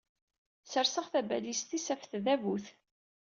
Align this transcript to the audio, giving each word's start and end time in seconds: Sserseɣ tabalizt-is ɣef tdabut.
Sserseɣ 0.65 1.05
tabalizt-is 1.11 1.87
ɣef 1.91 2.03
tdabut. 2.05 2.65